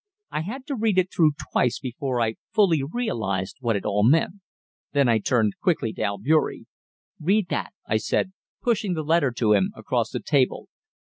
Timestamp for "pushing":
8.63-8.95